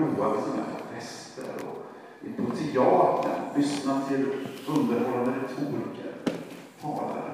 roade 0.00 0.42
sig 0.42 0.50
med 0.50 0.64
fester 0.94 1.44
och 1.68 1.78
på 2.36 2.56
teatern, 2.56 3.40
lyssna 3.56 4.00
till 4.08 4.26
underhållande 4.66 5.30
retoriker, 5.30 6.12
talare. 6.80 7.32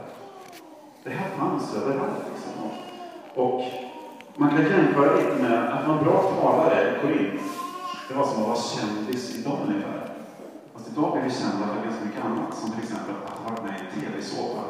Det 1.04 1.10
här 1.10 1.30
fanns 1.38 1.74
överallt. 1.76 2.24
Liksom. 2.34 2.52
Och 3.34 3.62
man 4.36 4.50
kan 4.50 4.62
jämföra 4.62 5.16
lite 5.16 5.42
med 5.42 5.72
att 5.72 5.88
vara 5.88 6.02
bra 6.02 6.22
talare 6.22 6.96
i 6.96 7.00
Korint. 7.00 7.42
Det 8.08 8.14
var 8.14 8.24
som 8.24 8.42
att 8.42 8.48
vara 8.48 8.58
kändis 8.58 9.38
idag 9.38 9.58
ungefär. 9.68 10.10
Fast 10.72 10.88
idag 10.88 11.12
blir 11.12 11.22
vi 11.22 11.30
kända 11.30 11.66
för 11.66 11.84
ganska 11.84 12.04
mycket 12.04 12.24
annat, 12.24 12.54
som 12.54 12.70
till 12.70 12.82
exempel 12.82 13.14
att 13.24 13.38
ha 13.38 13.50
varit 13.50 13.62
med 13.64 13.72
i 13.72 13.84
en 13.84 14.00
tv-såpa. 14.00 14.60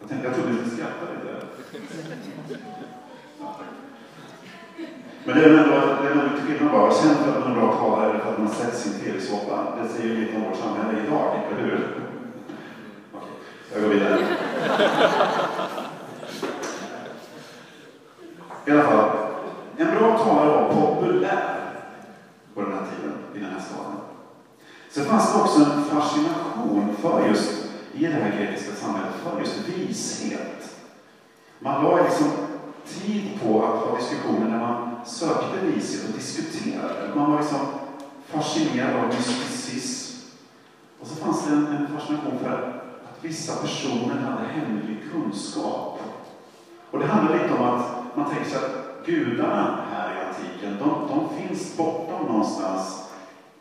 Jag, 0.00 0.08
tänkte, 0.08 0.26
jag 0.26 0.36
trodde 0.36 0.52
ni 0.52 0.58
skulle 0.58 0.76
skratta 0.76 1.04
lite. 1.14 1.46
Men 5.26 5.38
det 5.38 5.44
är 5.44 5.48
ändå, 5.48 5.74
det 6.02 6.08
är 6.08 6.12
ändå 6.12 6.24
lite 6.24 6.46
skillnad 6.46 6.72
bara. 6.72 6.92
Känd 6.92 7.16
för 7.16 7.30
att 7.32 7.40
man 7.40 7.52
är 7.52 7.60
bra 7.60 7.76
talare 7.76 8.10
eller 8.10 8.20
för 8.20 8.32
att 8.32 8.38
man 8.38 8.48
sett 8.48 8.76
sin 8.76 8.92
tv-såpa. 8.92 9.64
Det 9.82 9.88
säger 9.88 10.08
ju 10.08 10.20
lite 10.20 10.36
om 10.36 10.42
vårt 10.42 10.56
samhälle 10.56 10.98
idag, 11.06 11.40
eller 11.50 11.62
hur? 11.62 11.88
Okej, 13.12 13.28
jag 13.72 13.82
går 13.82 13.88
vidare. 13.88 14.18
I 18.66 18.70
alla 18.70 18.82
fall, 18.82 19.10
en 19.76 19.98
bra 19.98 20.18
talare 20.18 20.48
var 20.48 20.68
populär 20.68 21.60
på 22.54 22.60
den 22.60 22.72
här 22.72 22.86
tiden, 22.96 23.14
i 23.34 23.38
den 23.38 23.50
här 23.50 23.60
staden. 23.60 23.96
Sen 24.90 25.04
fanns 25.04 25.32
det 25.32 25.40
också 25.40 25.60
en 25.60 25.84
fascination 25.84 26.96
för 27.00 27.28
just, 27.28 27.52
i 27.92 28.06
det 28.06 28.12
här 28.12 28.36
grekiska 28.38 28.74
samhället, 28.74 29.12
för 29.24 29.40
just 29.40 29.68
vishet. 29.68 30.76
Man 31.58 31.84
la 31.84 32.02
liksom 32.02 32.26
tid 32.86 33.40
på 33.42 33.64
att 33.64 33.80
ha 33.80 33.96
diskussioner 33.96 34.50
när 34.50 34.58
man 34.58 34.96
sökte 35.06 35.66
vishet 35.66 35.95
och 36.08 36.14
diskuterade. 36.14 37.14
Man 37.14 37.30
var 37.30 37.38
liksom 37.40 37.60
fascinerad 38.26 39.04
av 39.04 39.06
mysticism. 39.06 40.16
Och 41.00 41.06
så 41.06 41.14
fanns 41.14 41.46
det 41.46 41.52
en, 41.52 41.66
en 41.66 41.98
fascination 41.98 42.38
för 42.42 42.50
att 42.50 43.24
vissa 43.24 43.56
personer 43.56 44.16
hade 44.16 44.48
hemlig 44.48 44.98
kunskap. 45.12 46.00
Och 46.90 46.98
det 46.98 47.06
handlar 47.06 47.42
lite 47.42 47.54
om 47.54 47.64
att 47.64 48.16
man 48.16 48.30
tänker 48.30 48.50
sig 48.50 48.58
att 48.58 49.06
gudarna 49.06 49.84
här 49.92 50.14
i 50.14 50.24
antiken, 50.26 50.76
de, 50.78 51.08
de 51.08 51.48
finns 51.48 51.76
bortom 51.76 52.26
någonstans 52.26 53.02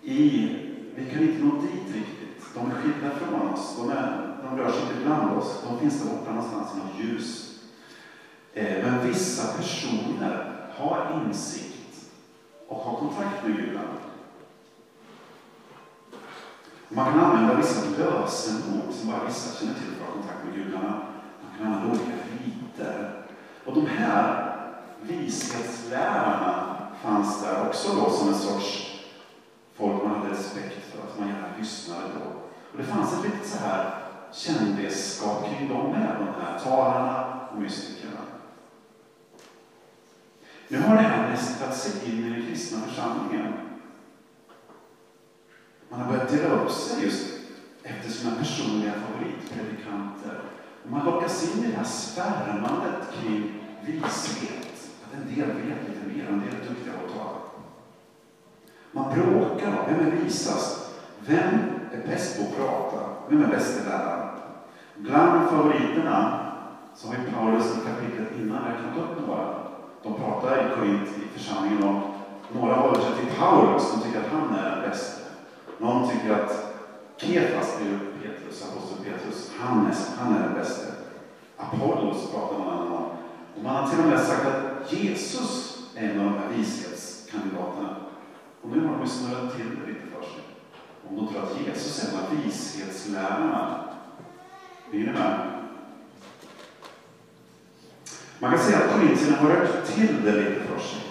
i, 0.01 0.49
vi 0.95 1.09
kan 1.11 1.23
inte 1.23 1.43
nå 1.43 1.61
dit 1.61 1.95
riktigt. 1.95 2.45
De 2.53 2.71
är 2.71 2.75
skilda 2.75 3.15
från 3.15 3.53
oss, 3.53 3.75
de, 3.77 3.89
är, 3.89 4.37
de 4.43 4.57
rör 4.57 4.71
sig 4.71 4.81
inte 4.81 5.05
bland 5.05 5.37
oss, 5.37 5.63
de 5.69 5.79
finns 5.79 6.01
där 6.01 6.09
borta 6.09 6.31
någonstans 6.31 6.67
i 6.73 6.77
något 6.77 7.09
ljus. 7.09 7.59
Eh, 8.53 8.83
men 8.83 9.07
vissa 9.07 9.57
personer 9.57 10.51
har 10.77 11.21
insikt 11.25 11.74
och 12.67 12.77
ha 12.77 12.95
kontakt 12.95 13.43
med 13.43 13.57
gudarna. 13.57 13.97
Man 16.89 17.05
kan 17.05 17.19
använda 17.19 17.55
vissa 17.55 17.81
lösenord 17.97 18.93
som 18.93 19.11
bara 19.11 19.25
vissa 19.27 19.59
känner 19.59 19.73
till 19.73 19.83
för 19.83 20.03
att 20.03 20.09
ha 20.09 20.13
kontakt 20.13 20.45
med 20.45 20.55
gudarna. 20.55 21.01
Man 21.41 21.57
kan 21.57 21.67
använda 21.67 21.89
olika 21.89 22.15
riter. 22.43 23.25
Och 23.65 23.73
de 23.73 23.85
här 23.85 24.55
vishetslärarna 25.01 26.77
fanns 27.03 27.41
där 27.41 27.67
också 27.67 27.95
då 27.95 28.09
som 28.09 28.27
en 28.27 28.35
sorts 28.35 28.95
folk 29.73 30.03
man 30.03 30.15
hade 30.15 30.33
respekt 30.33 30.91
för, 30.91 30.99
att 31.03 31.19
man 31.19 31.27
gärna 31.27 31.47
lyssnade 31.59 32.01
på. 32.01 32.25
Och 32.71 32.77
det 32.77 32.83
fanns 32.83 33.13
ett 33.13 33.23
litet 33.23 33.47
så 33.47 33.57
här 33.57 33.93
kändisskap 34.33 35.45
kring 35.45 35.69
dem 35.69 35.91
med, 35.91 36.15
de 36.19 36.45
här 36.45 36.59
talarna 36.59 37.39
och 37.51 37.61
mystikerna. 37.61 38.24
Nu 40.67 40.81
har 40.81 40.95
det 40.95 41.01
här 41.01 41.29
nästlat 41.29 41.77
sig 41.77 42.11
in 42.11 42.25
i 42.25 42.29
den 42.29 42.47
kristna 42.47 42.81
församlingen. 42.81 43.53
Man 45.89 46.01
har 46.01 46.11
börjat 46.11 46.29
dela 46.29 46.49
upp 46.55 46.71
sig 46.71 47.03
just 47.03 47.27
efter 47.83 48.09
sina 48.09 48.35
personliga 48.35 48.93
favoritpredikanter. 48.93 50.39
Och 50.83 50.91
man 50.91 51.05
lockas 51.05 51.55
in 51.55 51.63
i 51.63 51.67
det 51.67 51.77
här 51.77 51.83
svärmandet 51.83 53.07
kring 53.13 53.53
vishet. 53.85 54.89
Att 55.05 55.13
en 55.13 55.35
del 55.35 55.47
vet 55.47 55.87
lite 55.87 56.07
mer, 56.15 56.27
en 56.27 56.39
del 56.39 56.49
är 56.49 56.69
duktiga 56.69 56.93
på 56.93 57.05
att 57.05 57.17
tala. 57.17 57.39
Man 58.91 59.13
bråkar 59.13 59.67
om 59.67 59.85
vem 59.87 60.07
är 60.07 60.11
visast? 60.11 60.91
Vem 61.19 61.59
är 61.93 62.07
bäst 62.07 62.37
på 62.37 62.43
att 62.43 62.57
prata? 62.57 63.09
Vem 63.29 63.43
är 63.43 63.47
bäst 63.47 63.81
i 63.81 63.89
världen? 63.89 64.29
Bland 64.95 65.49
favoriterna 65.49 66.41
så 66.95 67.07
har 67.07 67.15
ju 67.15 67.31
Paulus 67.31 67.65
i 67.65 67.87
kapitlet 67.87 68.39
innan 68.39 68.63
räknat 68.63 68.97
upp 68.97 69.27
några 69.27 69.64
de 70.05 70.13
pratar 70.13 70.57
i 70.57 70.75
Korint 70.75 71.09
i 71.09 71.37
församlingen 71.37 71.83
om, 71.83 72.01
några 72.53 72.75
håller 72.75 73.01
sig 73.01 73.11
till 73.19 73.35
Paulus, 73.39 73.91
de 73.91 74.01
tycker 74.01 74.19
att 74.19 74.31
han 74.31 74.55
är 74.55 74.69
den 74.71 74.89
bäste. 74.89 75.21
Någon 75.77 76.09
tycker 76.09 76.33
att 76.33 76.75
Kefas, 77.17 77.81
är 77.81 77.99
Petrus, 78.21 78.63
aposteln 78.63 79.03
Petrus, 79.03 79.51
han 79.59 79.85
är, 79.85 79.95
han 80.17 80.35
är 80.35 80.39
den 80.39 80.53
bäste. 80.53 80.85
Apollos 81.57 82.31
pratar 82.31 82.59
man 82.59 82.87
om. 82.87 83.03
Och 83.55 83.63
man 83.63 83.75
har 83.75 83.89
till 83.89 83.99
och 83.99 84.05
med 84.05 84.19
sagt 84.19 84.45
att 84.45 84.93
Jesus 84.93 85.77
är 85.95 86.09
en 86.09 86.19
av 86.19 86.25
de 86.25 86.37
här 86.39 86.49
vishetskandidaterna. 86.57 87.95
Och 88.61 88.69
nu 88.69 88.87
har 88.87 88.97
de 88.97 89.07
snurrat 89.07 89.55
till 89.55 89.65
det 89.65 89.87
lite 89.91 90.07
för 90.07 90.21
sig. 90.21 90.43
Om 91.09 91.15
de 91.15 91.27
tror 91.27 91.43
att 91.43 91.61
Jesus 91.67 92.03
är 92.03 92.17
en 92.17 92.23
av 92.23 92.43
vishetslärarna. 92.43 93.83
Är 94.91 94.97
ni 94.97 95.05
med? 95.05 95.54
Man 98.45 98.53
kan 98.53 98.63
säga 98.63 98.77
att 98.77 98.99
politikerna 98.99 99.37
har 99.37 99.49
rört 99.49 99.85
till 99.85 100.25
det 100.25 100.31
lite 100.31 100.61
för 100.61 100.79
sig. 100.79 101.01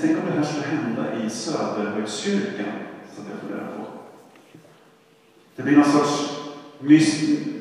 Tänk 0.00 0.18
om 0.18 0.26
det 0.26 0.32
här 0.32 0.44
skulle 0.44 0.66
hända 0.66 1.22
i 1.24 1.30
Söderhögskyrkan, 1.30 2.72
så 3.14 3.22
att 3.22 3.28
jag 3.30 3.40
funderar 3.40 3.66
på. 3.76 3.86
Det 5.56 5.62
blir 5.62 5.76
någon 5.76 5.92
sorts 5.92 6.30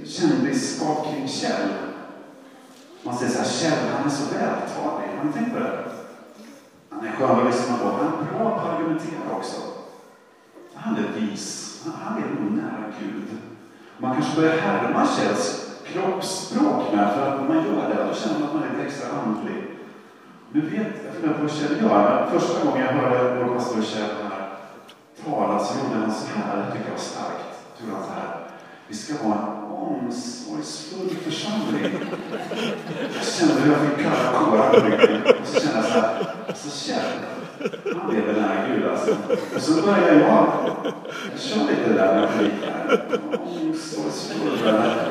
kändisskap 0.06 1.08
kring 1.14 1.28
Kjell. 1.28 1.70
Man 3.04 3.18
säger 3.18 3.32
så 3.32 3.38
här, 3.38 3.50
Kjell, 3.50 3.94
han 3.98 4.06
är 4.06 4.10
så 4.10 4.34
vältalig. 4.34 5.08
Har 5.18 5.26
ni 5.26 5.34
tänkt 5.34 5.54
på 5.54 5.60
det? 5.60 5.92
Han 6.90 7.08
är 7.08 7.12
skön 7.12 7.40
att 7.40 7.46
lyssna 7.46 7.78
på. 7.78 7.88
Han 7.88 8.06
är 8.06 8.34
bra 8.34 8.50
på 8.50 8.56
att 8.60 8.76
argumentera 8.76 9.38
också. 9.38 9.62
Han 10.74 10.96
är 10.96 11.22
vis. 11.22 11.82
Han 11.96 12.24
är 12.24 12.42
nog 12.42 12.52
nära 12.52 12.94
Gud. 13.00 13.38
Man 13.98 14.16
kanske 14.16 14.42
börjar 14.42 14.58
härma 14.58 15.08
Kjells 15.08 15.61
kroppsspråk 15.94 16.94
med, 16.94 17.14
för 17.14 17.28
att 17.28 17.42
när 17.42 17.48
man 17.48 17.66
gör 17.66 17.90
det, 17.90 18.08
då 18.10 18.16
känner 18.16 18.40
man 18.40 18.48
att 18.48 18.56
man 18.56 18.64
är 18.64 18.70
lite 18.70 18.88
extra 18.88 19.08
andlig. 19.26 19.64
Nu 20.54 20.62
vet 20.62 20.88
jag 21.06 21.14
funderar 21.14 21.34
på 21.34 21.42
hur 21.42 21.50
Kjell 21.50 21.82
gör, 21.82 22.28
men 22.30 22.40
första 22.40 22.66
gången 22.66 22.86
jag 22.86 22.94
hörde 22.94 23.44
vår 23.46 23.56
pastor 23.56 23.82
Kjell 23.82 24.10
här 24.24 24.42
tala 25.26 25.60
så 25.60 25.74
gjorde 25.80 26.00
han 26.00 26.12
så 26.12 26.28
här, 26.36 26.58
det 26.58 26.72
tycker 26.72 26.86
jag 26.86 26.92
var 26.92 27.00
starkt. 27.00 27.52
Gjorde 27.80 27.96
han 27.96 28.04
så 28.04 28.12
här, 28.12 28.38
vi 28.88 28.96
ska 28.96 29.14
vara 29.24 29.38
en 29.38 29.72
omsorgsfull 29.72 31.10
församling. 31.10 31.94
Jag 33.16 33.26
kände 33.26 33.54
hur 33.54 33.72
jag 33.72 33.82
fick 33.82 34.06
kalla 34.06 34.40
kårar 34.40 34.70
på 34.70 34.86
ryggen. 34.86 35.22
Och 35.42 35.48
så 35.48 35.62
kände 35.62 35.78
jag 35.78 35.86
så 35.86 35.92
här, 35.92 36.36
alltså 36.48 36.70
Kjell, 36.70 37.12
han 37.96 38.16
lever 38.16 38.42
nära 38.42 38.68
Gud 38.68 38.86
alltså. 38.92 39.16
Och 39.56 39.62
så 39.62 39.82
började 39.82 40.20
jag, 40.20 40.48
jag 41.32 41.40
kör 41.40 41.60
lite 41.60 41.94
där 41.94 42.16
med 42.16 42.30
här, 42.30 43.20
Omsorgsfull. 43.62 45.11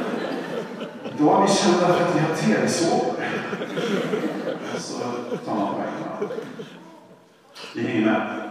Då 1.61 1.67
kända 1.67 1.95
för 1.95 2.05
att 2.05 2.17
vi 2.17 2.21
har 2.21 2.37
tv-såpor. 2.37 3.15
Så 4.79 4.99
tar 5.45 5.55
man 5.55 5.75
poäng. 5.75 6.29
Det 7.75 7.81
hänger 7.81 8.07
med? 8.07 8.51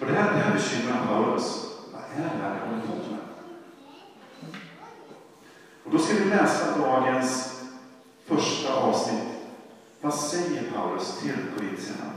Och 0.00 0.06
det 0.06 0.12
här, 0.12 0.32
det 0.32 0.38
här 0.38 0.52
bekymrar 0.52 1.06
Paulus. 1.06 1.66
Vad 1.92 2.02
är 2.02 2.22
det 2.22 2.42
här 2.42 2.60
jag 2.60 2.66
håller 2.66 2.86
på 2.86 3.10
med? 3.10 3.20
Och 5.84 5.90
då 5.90 5.98
ska 5.98 6.14
vi 6.14 6.30
läsa 6.30 6.78
dagens 6.78 7.60
första 8.26 8.74
avsnitt. 8.74 9.28
Vad 10.00 10.14
säger 10.14 10.62
Paulus 10.74 11.18
till 11.20 11.36
korintierna? 11.56 12.10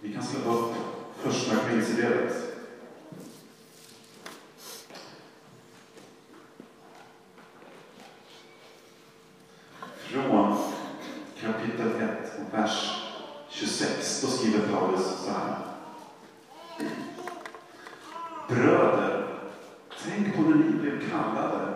Vi 0.00 0.12
kan 0.12 0.22
slå 0.22 0.52
upp 0.52 0.74
första 1.22 1.56
Korintierbrevet. 1.56 2.52
från 10.12 10.56
kapitel 11.40 11.88
1 11.88 12.32
och 12.40 12.58
vers 12.58 13.02
26. 13.50 14.20
Då 14.20 14.26
skriver 14.26 14.68
Paulus 14.68 15.06
så 15.24 15.30
här. 15.30 15.56
Bröder, 18.54 19.26
tänk 20.04 20.36
på 20.36 20.42
när 20.42 20.56
ni 20.56 20.72
blev 20.72 21.10
kallade. 21.10 21.74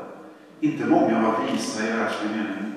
Inte 0.60 0.86
många 0.86 1.22
var 1.22 1.46
visa 1.46 1.86
i 1.86 1.92
världslig 1.92 2.30
mening. 2.30 2.72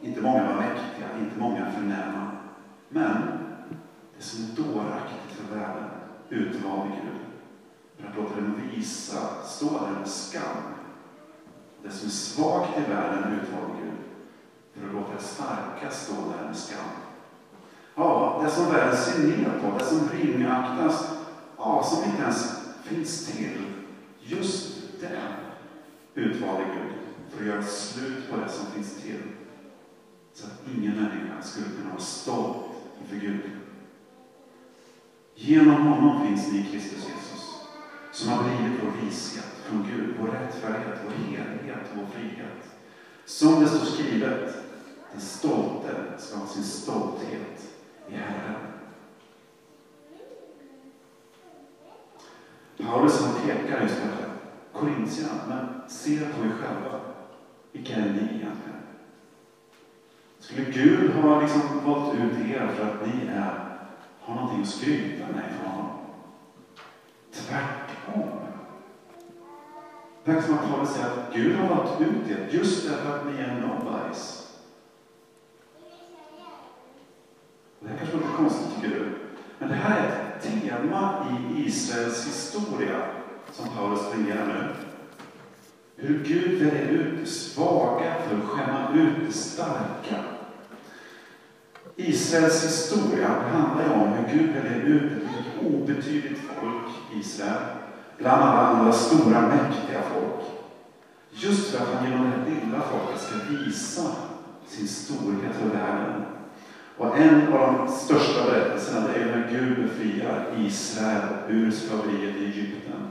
Inte 0.00 0.20
många 0.20 0.46
var 0.46 0.54
mäktiga, 0.54 1.06
inte 1.20 1.38
många 1.38 1.72
förnäma. 1.72 2.30
Men 2.88 3.12
det 4.16 4.22
som 4.22 4.44
är 4.44 4.72
dåraktigt 4.72 5.36
för 5.36 5.56
världen 5.56 5.90
utvalde 6.28 6.88
Gud 6.88 7.20
för 7.98 8.08
att 8.08 8.16
låta 8.16 8.34
den 8.34 8.70
visa 8.74 9.44
stå 9.44 9.66
där 9.66 9.98
med 9.98 10.08
skam. 10.08 10.62
Det 11.82 11.90
som 11.90 12.06
är 12.06 12.12
svagt 12.12 12.78
i 12.78 12.90
världen 12.90 13.40
utvalde 13.42 13.74
Gud 13.82 13.98
för 14.74 14.88
att 14.88 14.94
låta 14.94 15.14
det 15.16 15.22
starka 15.22 15.90
stå 15.90 16.14
där 16.14 16.46
med 16.46 16.56
skam. 16.56 16.90
Ja, 17.94 18.40
det 18.44 18.50
som 18.50 18.72
världen 18.72 18.96
ser 18.96 19.22
ner 19.22 19.60
på, 19.62 19.78
det 19.78 19.84
som 19.84 20.08
ringaktas, 20.08 21.10
ja, 21.56 21.82
som 21.82 22.10
inte 22.10 22.22
ens 22.22 22.59
finns 22.90 23.26
till. 23.26 23.64
Just 24.20 24.76
den 25.00 25.32
utvalde 26.14 26.64
Gud 26.64 26.92
för 27.30 27.40
att 27.40 27.46
göra 27.46 27.62
slut 27.62 28.30
på 28.30 28.36
det 28.36 28.48
som 28.48 28.66
finns 28.66 29.02
till. 29.02 29.22
Så 30.34 30.46
att 30.46 30.62
ingen 30.76 30.96
människa 30.96 31.42
skulle 31.42 31.66
kunna 31.66 31.90
vara 31.90 32.00
stolt 32.00 32.66
inför 33.02 33.26
Gud. 33.26 33.40
Genom 35.34 35.86
honom 35.86 36.26
finns 36.26 36.52
ni 36.52 36.68
Kristus 36.72 37.08
Jesus, 37.08 37.44
som 38.12 38.28
har 38.28 38.42
blivit 38.42 38.80
vår 38.82 39.06
vishet 39.06 39.44
från 39.64 39.86
Gud, 39.90 40.14
vår 40.20 40.28
rättfärdighet, 40.28 40.98
vår 41.04 41.12
helighet, 41.12 41.86
vår 41.94 42.06
frihet. 42.06 42.70
Som 43.24 43.60
det 43.60 43.68
står 43.68 43.86
skrivet, 43.86 44.54
den 45.12 45.20
stolte 45.20 45.94
ska 46.18 46.38
ha 46.38 46.46
sin 46.46 46.64
stolthet 46.64 47.74
i 48.08 48.14
Herren. 48.14 48.69
Paulus 52.82 53.20
han 53.20 53.34
pekar 53.34 53.82
just 53.82 54.02
på 54.02 54.06
det. 54.06 54.30
Korintierna, 54.78 55.32
men 55.48 55.90
se 55.90 56.18
på 56.18 56.44
er 56.44 56.52
själva. 56.60 57.00
Vilka 57.72 57.94
är 57.94 58.00
ni 58.00 58.18
egentligen? 58.18 58.80
Skulle 60.38 60.64
Gud 60.64 61.10
ha 61.14 61.40
liksom 61.40 61.60
valt 61.84 62.14
ut 62.14 62.50
er 62.50 62.72
för 62.76 62.86
att 62.86 63.06
ni 63.06 63.26
är, 63.26 63.78
har 64.20 64.34
någonting 64.34 64.62
att 64.62 64.68
skryta 64.68 65.26
med 65.26 65.44
för 65.58 65.70
honom? 65.70 65.90
Tvärtom. 67.32 68.40
Det 70.24 70.32
verkar 70.32 70.46
som 70.46 70.58
att 70.58 70.68
Paulus 70.70 70.90
säger 70.90 71.06
att 71.06 71.34
Gud 71.34 71.56
har 71.56 71.76
valt 71.76 72.00
ut 72.00 72.30
er 72.30 72.48
just 72.50 72.88
därför 72.88 73.16
att 73.16 73.26
ni 73.26 73.40
är 73.42 73.60
nobodies. 73.60 74.46
Det 77.80 77.88
här 77.88 77.96
kanske 77.98 78.16
låter 78.16 78.28
konstigt 78.28 78.74
tycker 78.74 78.96
du. 78.98 79.18
Men 79.58 79.68
det 79.68 79.74
här 79.74 80.00
är 80.00 80.36
ett 80.36 80.42
tema 80.42 81.26
i 81.30 81.62
Israels 81.66 82.26
historia 82.50 83.02
som 83.52 83.68
Paulus 83.76 84.00
springer 84.00 84.46
nu. 84.46 84.68
Hur 85.96 86.24
Gud 86.24 86.62
väljer 86.62 86.88
ut 86.88 87.20
det 87.20 87.30
svaga 87.30 88.14
för 88.28 88.36
att 88.36 88.44
skämma 88.44 88.94
ut 88.94 89.26
det 89.26 89.32
starka. 89.32 90.24
Israels 91.96 92.64
historia 92.64 93.28
handlar 93.28 93.84
ju 93.84 93.92
om 93.92 94.08
hur 94.12 94.38
Gud 94.38 94.50
väljer 94.54 94.86
ut 94.86 95.12
ett 95.12 95.66
obetydligt 95.66 96.40
folk, 96.60 96.92
Israel, 97.14 97.62
bland 98.18 98.42
alla 98.42 98.66
andra 98.66 98.92
stora 98.92 99.40
mäktiga 99.40 100.02
folk. 100.14 100.46
Just 101.30 101.70
för 101.70 101.82
att 101.82 101.94
han 101.94 102.10
genom 102.10 102.30
det 102.30 102.50
lilla 102.50 102.80
folket 102.80 103.20
ska 103.20 103.34
visa 103.50 104.10
sin 104.66 104.88
storhet 104.88 105.56
för 105.60 105.78
världen. 105.78 106.22
Och 106.96 107.18
en 107.18 107.52
av 107.52 107.76
de 107.76 107.92
största 107.92 108.44
berättelserna 108.44 109.14
är 109.14 109.26
när 109.26 109.48
Gud 109.50 109.82
befriar 109.82 110.46
Israel 110.70 111.22
ur 111.48 111.70
slaveriet 111.70 112.36
i 112.36 112.44
Egypten. 112.44 113.10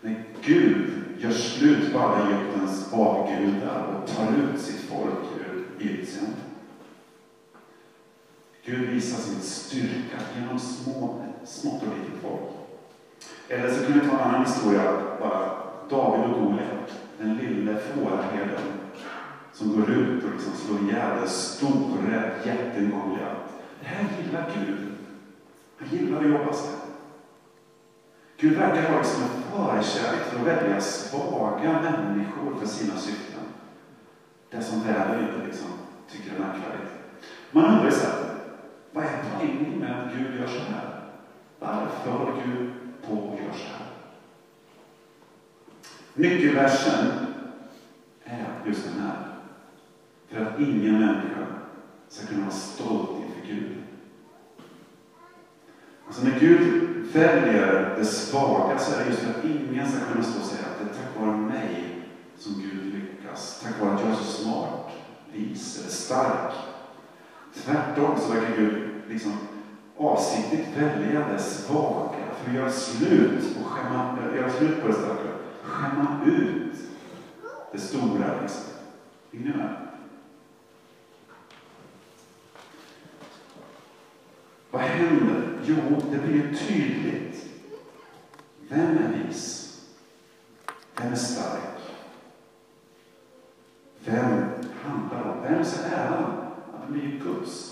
När 0.00 0.24
Gud 0.42 0.90
gör 1.18 1.30
slut 1.30 1.92
på 1.92 1.98
alla 1.98 2.28
Egyptens 2.28 2.92
avgudar 2.92 3.82
och 3.82 4.16
tar 4.16 4.26
ut 4.26 4.60
sitt 4.60 4.80
folk 4.80 5.24
ur 5.40 5.64
Egypten. 5.80 6.26
Gud 8.64 8.88
visar 8.88 9.18
sin 9.18 9.40
styrka 9.40 10.18
genom 10.36 10.58
små, 10.58 11.24
smått 11.44 11.82
och 11.82 11.88
litet 11.88 12.22
folk. 12.22 12.50
Eller 13.48 13.74
så 13.74 13.84
kan 13.84 14.00
vi 14.00 14.06
ta 14.08 14.12
en 14.12 14.20
annan 14.20 14.44
historia 14.44 14.82
bara. 15.20 15.64
David 15.90 16.24
och 16.24 16.40
Goliat, 16.40 16.90
den 17.18 17.36
lille 17.36 17.76
fåraherden 17.76 18.72
som 19.52 19.76
går 19.76 19.90
ut 19.90 20.24
och 20.24 20.30
liksom 20.30 20.52
slår 20.52 20.80
ihjäl 20.80 21.18
den 21.18 21.28
store 21.28 22.32
jätten 22.44 22.90
Goliat. 22.90 23.60
Det 23.80 23.86
här 23.86 24.06
gillar 24.18 24.50
Gud. 24.58 24.78
Han 25.78 25.88
gillar 25.98 26.18
att 26.20 26.28
jobba 26.28 26.52
så. 26.52 26.83
Gud 28.44 28.56
verkar 28.56 28.90
ha 28.90 28.98
liksom 28.98 29.22
en 29.22 29.82
förkärlek 29.82 30.20
för 30.20 30.40
att 30.40 30.46
välja 30.46 30.80
svaga 30.80 31.80
människor 31.82 32.54
för 32.60 32.66
sina 32.66 32.96
syften. 32.96 33.40
Det 34.50 34.62
som 34.62 34.82
världen 34.82 35.28
inte 35.28 35.46
liksom 35.46 35.68
tycker 36.10 36.36
är 36.36 36.38
märkvärdigt. 36.38 36.92
Man 37.50 37.64
undrar 37.64 37.90
ju 37.90 37.96
vad 38.92 39.04
är 39.04 39.24
poängen 39.36 39.78
med 39.78 40.00
att 40.00 40.12
Gud 40.14 40.40
gör 40.40 40.46
så 40.46 40.58
här? 40.58 41.00
Varför 41.58 42.10
håller 42.10 42.42
Gud 42.46 42.70
på 43.06 43.12
och 43.12 43.40
gör 43.40 43.52
så 43.52 43.66
här? 43.66 43.86
Nyckelversen 46.14 47.06
är 48.24 48.46
just 48.66 48.84
den 48.84 49.02
här. 49.02 49.26
För 50.28 50.40
att 50.40 50.60
ingen 50.60 51.00
människa 51.00 51.46
ska 52.08 52.26
kunna 52.26 52.40
vara 52.40 52.50
stolt 52.50 53.10
inför 53.10 53.54
Gud. 53.54 53.76
Alltså 56.06 56.24
när 56.24 56.40
Gud 56.40 56.83
väljer 57.14 57.94
det 57.98 58.04
svaga 58.04 58.78
så 58.78 58.94
är 58.94 59.04
det 59.04 59.10
just 59.10 59.20
för 59.20 59.30
att 59.30 59.44
ingen 59.44 59.88
ska 59.90 60.04
kunna 60.12 60.24
stå 60.24 60.40
och 60.40 60.46
säga 60.46 60.66
att 60.66 60.78
det 60.78 60.84
är 60.84 61.02
tack 61.02 61.20
vare 61.20 61.36
mig 61.36 62.02
som 62.38 62.62
Gud 62.62 62.94
lyckas. 62.94 63.60
Tack 63.62 63.80
vare 63.80 63.94
att 63.94 64.00
jag 64.00 64.10
är 64.10 64.14
så 64.14 64.24
smart, 64.24 64.90
vis 65.32 65.78
eller 65.80 65.90
stark. 65.90 66.54
Tvärtom 67.54 68.18
så 68.18 68.32
verkar 68.32 68.56
Gud 68.56 68.90
liksom 69.08 69.32
avsiktligt 69.96 70.76
välja 70.76 71.28
det 71.28 71.38
svaga 71.38 72.18
för 72.42 72.50
att 72.50 72.56
göra 72.56 72.70
slut, 72.70 73.56
och 73.60 73.66
skämma, 73.66 74.18
göra 74.36 74.50
slut 74.50 74.82
på 74.82 74.88
det 74.88 74.94
starka. 74.94 75.30
Skämma 75.62 76.20
ut 76.26 76.74
det 77.72 77.78
stora. 77.78 78.40
Liksom. 78.42 78.64
Hänger 79.32 79.50
ni 79.50 79.56
med? 79.56 79.76
Vad 84.70 84.82
händer? 84.82 85.53
Jo, 85.66 85.76
det 86.10 86.18
blir 86.18 86.34
ju 86.34 86.54
tydligt. 86.54 87.46
Vem 88.68 88.98
är 88.98 89.08
vis? 89.08 89.76
Vem 90.96 91.12
är 91.12 91.16
stark? 91.16 91.60
Vem 94.04 94.48
handlar 94.82 95.22
om? 95.22 95.42
Vems 95.42 95.78
är 95.78 95.96
äran 95.96 96.24
att 96.74 96.88
bli 96.88 97.20
Guds? 97.24 97.70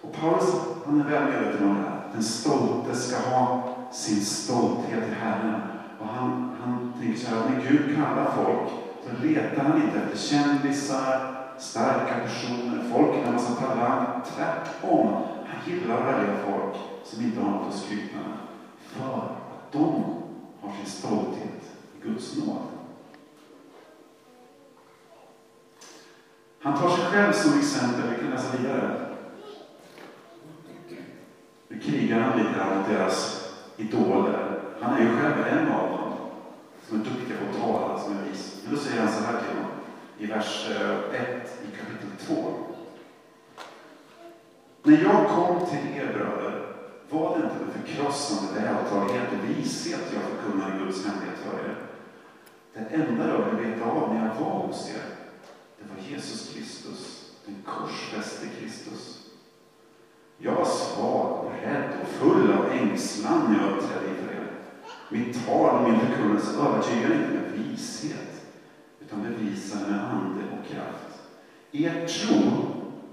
Och 0.00 0.12
Paulus 0.12 0.54
han 0.86 1.00
är 1.00 1.04
väl 1.04 1.24
medveten 1.24 1.68
om 1.68 1.74
det 1.74 1.80
här. 1.80 2.02
Den 2.12 2.22
stolte 2.22 2.94
ska 2.94 3.16
ha 3.30 3.76
sin 3.92 4.24
stolthet 4.24 5.08
i 5.10 5.14
Herren. 5.14 5.60
Och 6.00 6.06
han, 6.06 6.56
han 6.60 6.92
tänker 7.00 7.20
så 7.20 7.26
här, 7.26 7.50
när 7.50 7.70
Gud 7.70 7.96
kallar 7.96 8.32
folk 8.36 8.70
så 9.04 9.26
letar 9.26 9.62
han 9.62 9.82
inte 9.82 9.98
efter 9.98 10.18
kändisar, 10.18 11.33
starka 11.58 12.14
personer, 12.24 12.90
folk 12.92 13.16
med 13.16 13.26
en 13.26 13.32
massa 13.32 13.54
talang. 13.54 14.20
Tvärtom, 14.24 15.12
han 15.46 15.56
gillar 15.66 15.96
att 15.96 16.14
välja 16.14 16.36
folk 16.46 16.76
som 17.04 17.24
inte 17.24 17.40
har 17.40 17.50
något 17.50 17.68
att 17.68 17.80
skryta 17.80 18.16
med. 18.16 18.38
För 18.86 19.16
att 19.16 19.72
de 19.72 20.04
har 20.60 20.72
sin 20.76 20.86
stolthet 20.86 21.62
i 21.98 22.08
Guds 22.08 22.36
nåd. 22.36 22.62
Han 26.60 26.78
tar 26.78 26.96
sig 26.96 27.04
själv 27.04 27.32
som 27.32 27.58
exempel, 27.58 28.10
vi 28.10 28.22
kan 28.22 28.30
läsa 28.30 28.56
vidare. 28.56 29.06
Nu 31.68 31.80
krigar 31.80 32.20
han 32.20 32.38
lite 32.38 32.50
här 32.50 32.76
mot 32.76 32.88
deras 32.88 33.48
idoler. 33.76 34.60
Han 34.80 34.94
är 34.94 35.00
ju 35.00 35.16
själv 35.16 35.46
en 35.46 35.72
av 35.72 35.90
dem, 35.90 36.12
som 36.88 37.00
är 37.00 37.04
duktig 37.04 37.36
på 37.38 37.44
att 37.44 37.62
tala, 37.62 37.98
som 37.98 38.16
är 38.16 38.22
vis. 38.22 38.60
Men 38.64 38.74
då 38.74 38.80
säger 38.80 39.00
han 39.00 39.12
så 39.12 39.24
här 39.24 39.40
till 39.40 39.56
honom 39.56 39.73
i 40.18 40.26
vers 40.26 40.70
eh, 40.70 41.20
1 41.20 41.58
i 41.62 41.76
kapitel 41.76 42.26
2. 42.26 42.54
När 44.82 45.02
jag 45.02 45.28
kom 45.28 45.66
till 45.66 45.96
er 45.96 46.12
bröder 46.12 46.66
var 47.10 47.38
det 47.38 47.44
inte 47.44 47.64
med 47.64 47.74
förkrossande 47.74 48.60
vältalighet 48.60 49.28
och 49.32 49.48
vishet 49.48 50.00
jag 50.14 50.22
förkunnade 50.22 50.84
Guds 50.84 51.06
hemlighet 51.06 51.38
för 51.38 51.58
er. 51.58 51.76
Det 52.74 52.94
enda 52.94 53.28
jag 53.28 53.38
ville 53.38 53.68
veta 53.68 53.84
av 53.90 54.14
när 54.14 54.26
jag 54.26 54.34
var 54.34 54.66
hos 54.66 54.90
er, 54.90 55.02
det 55.78 55.84
var 55.94 56.10
Jesus 56.10 56.54
Kristus, 56.54 57.30
den 57.46 57.62
korsfäste 57.66 58.46
Kristus. 58.60 59.20
Jag 60.38 60.54
var 60.54 60.64
svag 60.64 61.44
och 61.44 61.52
rädd 61.62 61.90
och 62.02 62.08
full 62.08 62.52
av 62.52 62.70
ängslan 62.72 63.52
när 63.52 63.66
jag 63.66 63.76
uppträdde 63.76 64.08
inför 64.08 64.34
er. 64.34 64.50
Mitt 65.08 65.46
tal 65.46 65.76
och 65.76 65.90
min 65.90 66.00
förkunnelse 66.00 66.60
övertygade 66.60 67.14
inte 67.14 67.28
med 67.28 67.52
vishet 67.52 68.33
utan 69.06 69.22
bevisa 69.22 69.78
med 69.88 70.00
ande 70.00 70.40
och 70.40 70.66
kraft. 70.66 71.20
Er 71.72 72.06
tro 72.06 72.40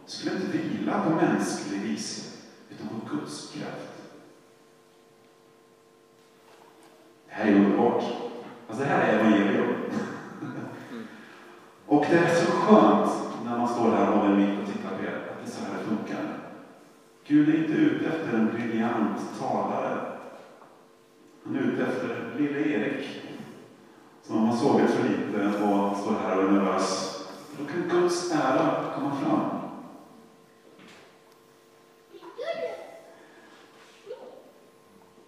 skulle 0.06 0.36
inte 0.36 0.58
vila 0.58 1.04
på 1.04 1.10
mänsklig 1.10 1.82
vishet, 1.82 2.38
utan 2.70 2.88
på 2.88 3.16
Guds 3.16 3.52
kraft. 3.54 4.02
Det 7.28 7.34
här 7.34 7.52
är 7.52 7.56
underbart. 7.56 8.04
Alltså 8.68 8.84
det 8.84 8.90
här 8.90 9.08
är 9.08 9.20
evangelium. 9.20 9.76
och 11.88 12.06
det 12.10 12.18
är 12.18 12.36
så 12.36 12.52
skönt 12.52 13.12
när 13.46 13.58
man 13.58 13.68
står 13.68 13.92
där 13.92 14.12
och 14.12 14.26
en 14.26 14.38
mitt 14.38 14.60
och 14.60 14.74
tittar 14.74 14.98
på 14.98 15.04
er, 15.04 15.16
att 15.32 15.44
det 15.44 15.52
är 15.52 15.52
så 15.52 15.62
här 15.66 15.80
det 15.80 15.86
funkar. 15.86 16.38
Gud 17.28 17.50
är 17.50 17.58
inte 17.58 17.74
ute 17.74 18.06
efter 18.06 18.38
en 18.38 18.52
briljant 18.54 19.40
talare. 19.40 20.02
Han 21.44 21.56
är 21.56 21.62
ute 21.62 21.86
efter 21.86 22.36
lille 22.38 22.60
Erik 22.60 23.21
som 24.24 24.48
har 24.48 24.58
sågat 24.58 24.90
för 24.90 25.10
lite 25.10 25.64
och 25.64 25.98
står 25.98 26.16
här 26.24 26.38
och 26.38 26.44
är 26.44 26.52
nervös. 26.52 27.18
Då 27.60 27.66
kan 27.66 28.00
Guds 28.00 28.32
ära 28.32 28.86
komma 28.96 29.16
fram. 29.16 29.62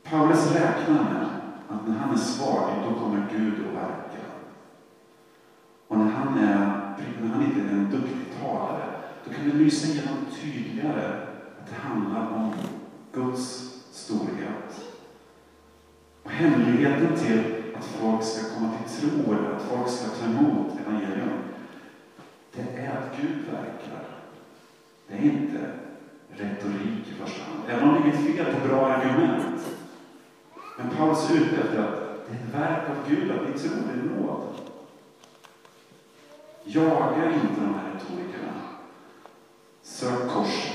Paulus 0.04 0.52
räknar 0.52 1.04
med 1.04 1.30
att 1.70 1.88
när 1.88 1.96
han 1.96 2.14
är 2.14 2.18
svag, 2.18 2.70
då 2.86 3.00
kommer 3.00 3.28
Gud 3.32 3.54
att 3.54 3.74
verka. 3.74 4.26
Och 5.88 5.98
när 5.98 6.12
han, 6.12 6.38
är, 6.38 6.58
när 7.22 7.30
han 7.30 7.44
inte 7.44 7.62
är 7.62 7.70
en 7.70 7.92
duktig 7.92 8.42
talare, 8.42 8.86
då 9.26 9.34
kan 9.34 9.50
det 9.50 9.56
lysa 9.56 9.88
igenom 9.88 10.18
tydligare 10.42 11.08
att 11.60 11.70
det 11.70 11.76
handlar 11.76 12.28
om 12.30 12.54
Guds 13.14 13.74
storhet. 13.92 14.86
Och 16.24 16.32
hemligheten 16.32 17.18
till 17.18 17.53
folk 18.04 18.24
ska 18.24 18.56
komma 18.56 18.70
till 18.78 19.02
tro, 19.02 19.34
eller 19.34 19.56
att 19.56 19.62
folk 19.62 19.90
ska 19.90 20.08
ta 20.08 20.26
emot 20.26 20.80
evangelium, 20.80 21.40
det 22.52 22.82
är 22.86 22.98
att 22.98 23.18
Gud 23.22 23.46
verkar. 23.46 24.06
Det 25.08 25.16
är 25.16 25.22
inte 25.22 25.60
retorik 26.30 27.08
i 27.10 27.14
första 27.14 27.44
hand. 27.44 27.60
Även 27.68 27.90
om 27.90 27.94
det 27.94 28.00
är 28.00 28.04
inget 28.04 28.38
fel 28.38 28.56
på 28.56 28.68
bra 28.68 28.88
argument. 28.88 29.62
Men 30.78 30.90
Paulus 30.90 31.30
är 31.30 31.36
ute 31.36 31.56
efter 31.56 31.84
att 31.84 32.28
det 32.28 32.34
är 32.34 32.36
ett 32.36 32.54
verk 32.54 32.90
av 32.90 33.10
Gud 33.10 33.32
att 33.32 33.50
vi 33.50 33.60
tror 33.60 33.78
det 33.88 33.94
är 33.94 34.22
nåd. 34.22 34.48
Jaga 36.64 37.26
inte 37.26 37.62
de 37.62 37.74
här 37.74 37.94
retorikerna. 37.94 38.54
Sök 39.82 40.30
korset. 40.30 40.74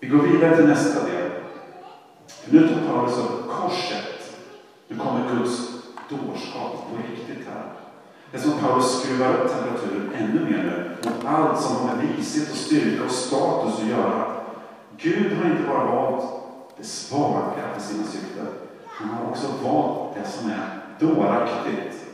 Vi 0.00 0.08
går 0.08 0.18
vidare 0.18 0.56
till 0.56 0.66
nästa 0.66 1.06
del. 1.06 1.19
Luther 2.50 2.76
nu 2.76 2.86
tar 2.86 2.92
Paulus 2.92 3.14
alltså 3.14 3.34
upp 3.34 3.50
korset. 3.50 4.36
Nu 4.88 4.98
kommer 4.98 5.34
Guds 5.34 5.70
dårskap 6.08 6.72
på 6.90 6.96
riktigt 6.96 7.46
här. 7.46 7.72
Det 8.30 8.38
är 8.38 8.42
som 8.42 8.58
Paulus 8.58 9.00
skruvar 9.00 9.34
upp 9.34 9.50
temperaturen 9.50 10.12
ännu 10.14 10.40
mer 10.44 10.62
nu 11.02 11.10
mot 11.10 11.24
allt 11.24 11.60
som 11.60 11.76
har 11.76 11.96
med 11.96 12.06
vishet 12.16 12.50
och 12.50 12.56
styrka 12.56 13.04
och 13.04 13.10
status 13.10 13.80
att 13.80 13.88
göra. 13.88 14.36
Gud 14.96 15.32
har 15.32 15.50
inte 15.50 15.62
bara 15.68 15.84
valt 15.84 16.24
det 16.78 16.84
svaga 16.84 17.74
för 17.74 17.80
sina 17.80 18.04
syften. 18.04 18.46
Han 18.86 19.08
har 19.08 19.30
också 19.30 19.46
valt 19.62 20.14
det 20.14 20.30
som 20.30 20.50
är 20.50 20.80
dåraktigt. 21.00 22.06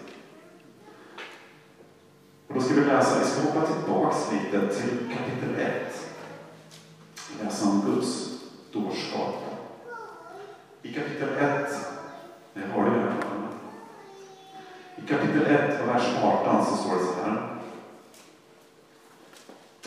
Och 2.48 2.54
då 2.54 2.60
ska 2.60 2.74
vi 2.74 2.84
läsa, 2.84 3.18
vi 3.18 3.24
ska 3.24 3.40
hoppa 3.40 3.66
tillbaks 3.66 4.32
lite 4.32 4.66
till 4.66 4.98
kapitel 4.98 5.54
1. 5.60 6.08
Läsa 7.42 7.68
om 7.68 7.82
Guds 7.86 8.30
dårskap. 8.72 9.46
I 10.86 10.92
kapitel 11.18 11.38
1, 11.38 11.68
jag 12.54 12.62
har 12.74 12.90
det 12.90 13.00
här 13.00 13.14
I 14.96 15.08
kapitel 15.08 15.46
1 15.46 15.80
och 15.82 15.88
vers 15.88 16.02
18 16.22 16.66
så 16.66 16.76
står 16.76 16.96
det 16.96 17.04
så 17.04 17.12
här. 17.24 17.58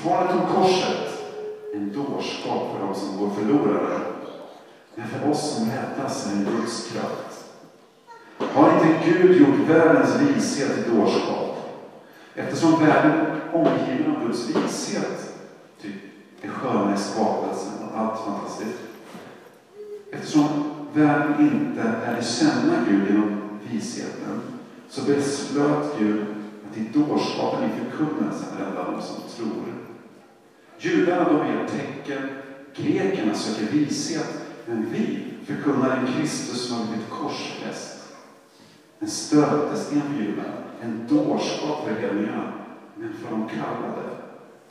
Talet 0.04 0.32
om 0.32 0.56
korset 0.56 1.24
en 1.74 1.94
dårskap 1.94 2.72
för 2.72 2.86
dem 2.86 2.96
som 2.96 3.18
går 3.18 3.30
förlorade. 3.30 4.00
Men 4.96 5.08
för 5.08 5.30
oss 5.30 5.56
som 5.56 5.70
räddas 5.72 6.28
är 6.28 6.32
en 6.32 6.46
Guds 6.46 6.92
kraft. 6.92 7.46
Har 8.54 8.74
inte 8.74 9.10
Gud 9.10 9.42
gjort 9.42 9.70
världens 9.70 10.16
vishet 10.16 10.74
till 10.74 10.96
dårskap? 10.96 11.58
Eftersom 12.36 12.86
världen 12.86 13.12
är 13.12 13.42
omgiven 13.54 14.16
av 14.16 14.28
Guds 14.28 14.50
vishet, 14.50 15.34
typ 15.82 15.96
det 16.42 16.48
sköna 16.48 16.96
i 16.96 16.98
skapelsen 16.98 17.74
och 17.84 18.00
allt 18.00 18.20
fantastiskt. 18.20 18.89
Vem 21.00 21.42
inte 21.42 21.84
lärde 21.84 22.24
känna 22.24 22.86
Gud 22.90 23.08
genom 23.08 23.38
visheten, 23.64 24.42
så 24.88 25.02
beslöt 25.02 26.00
Gud 26.00 26.26
att 26.70 26.78
i 26.78 26.90
dårskapen 26.94 27.64
i 27.64 27.80
förkunnelsen 27.80 28.58
rädda 28.58 28.92
dem 28.92 29.02
som 29.02 29.16
tror. 29.36 29.74
Judarna 30.78 31.30
de 31.30 31.42
är 31.42 31.68
tecken, 31.68 32.30
grekerna 32.76 33.34
söker 33.34 33.72
vishet, 33.72 34.42
men 34.66 34.90
vi 34.92 35.34
förkunnar 35.46 35.98
en 35.98 36.14
Kristus 36.14 36.68
som 36.68 36.78
har 36.78 36.86
blivit 36.86 37.10
korsfäst. 37.10 38.04
En 39.00 39.10
stötesten 39.10 40.02
för 40.02 40.24
judarna, 40.24 40.54
en 40.82 41.08
dårskap 41.08 41.88
för 41.88 41.96
hedningarna, 41.96 42.54
men 42.96 43.14
för 43.14 43.30
de 43.32 43.48
kallade, 43.50 44.10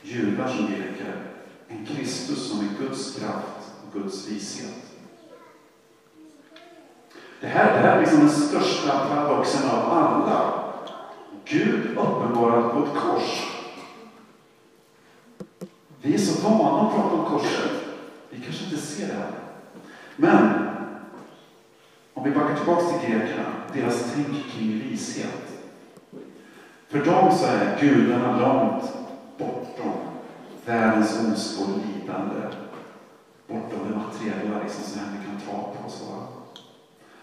judar 0.02 0.48
som 0.48 0.66
greker, 0.66 1.22
en 1.68 1.86
Kristus 1.86 2.50
som 2.50 2.58
är 2.60 2.86
Guds 2.86 3.14
kraft 3.14 3.72
och 3.86 4.00
Guds 4.00 4.28
vishet. 4.28 4.87
Det 7.40 7.46
här, 7.46 7.72
det 7.72 7.78
här 7.78 7.96
är 7.96 8.00
liksom 8.00 8.20
den 8.20 8.30
största 8.30 8.98
paradoxen 9.08 9.70
av 9.70 9.92
alla. 9.92 10.64
Gud 11.44 11.98
uppenbarad 11.98 12.72
på 12.72 12.78
ett 12.78 12.94
kors. 12.94 13.48
Vi 16.02 16.14
är 16.14 16.18
så 16.18 16.48
vana 16.48 16.88
att 16.88 16.94
prata 16.94 17.14
om 17.14 17.24
korset. 17.24 17.70
Vi 18.30 18.40
kanske 18.40 18.64
inte 18.64 18.76
ser 18.76 19.06
det 19.06 19.12
här. 19.12 19.30
Men 20.16 20.68
om 22.14 22.24
vi 22.24 22.30
backar 22.30 22.56
tillbaka 22.56 22.82
till 22.82 23.10
grekerna, 23.10 23.44
deras 23.74 24.12
tänk 24.14 24.50
kring 24.52 24.78
vishet. 24.78 25.62
För 26.88 27.04
dem 27.04 27.32
så 27.32 27.46
är 27.46 27.78
gudarna 27.80 28.38
långt 28.38 28.82
bortom 29.38 29.92
världens 30.64 31.18
ondska 31.20 31.62
och 31.62 31.68
lidande. 31.68 32.40
Bortom 33.46 33.78
det 33.88 33.96
materiella 33.96 34.62
liksom, 34.62 34.84
som 34.84 35.00
vi 35.18 35.26
kan 35.26 35.40
ta 35.40 35.62
på 35.62 35.86
oss. 35.86 36.04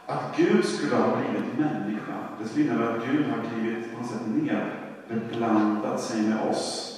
Att 0.07 0.37
Gud 0.37 0.65
skulle 0.65 0.95
ha 0.95 1.15
blivit 1.15 1.57
människa, 1.57 2.13
det 2.41 2.47
skulle 2.47 2.65
innebära 2.65 2.95
att 2.95 3.05
Gud 3.05 3.25
har 3.25 3.49
klivit 3.49 3.91
på 3.91 4.01
något 4.01 4.11
sätt 4.11 4.27
ner, 4.27 4.91
beblandat 5.09 6.01
sig 6.01 6.21
med 6.21 6.49
oss. 6.49 6.91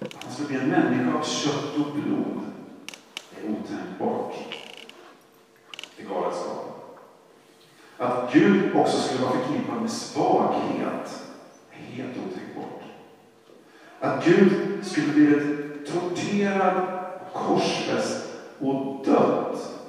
Att 0.00 0.24
han 0.24 0.32
skulle 0.32 0.48
bli 0.48 0.58
en 0.58 0.68
människa 0.68 1.18
av 1.18 1.24
kött 1.24 1.74
och 1.74 1.94
blod, 1.94 2.40
det 3.30 3.46
är 3.46 3.50
otänkbart. 3.50 4.34
Det 5.96 6.02
är 6.02 6.08
galenskap. 6.08 6.66
Att 7.96 8.32
Gud 8.32 8.76
också 8.76 8.98
skulle 8.98 9.24
vara 9.24 9.38
förknippad 9.38 9.80
med 9.80 9.90
svaghet, 9.90 11.22
är 11.70 11.76
helt 11.76 12.16
otänkbart. 12.16 12.82
Att 14.00 14.24
Gud 14.24 14.52
skulle 14.82 15.12
blivit 15.12 15.92
torterad, 15.92 16.88
korsfäst 17.32 18.26
och 18.58 19.04
dött, 19.06 19.80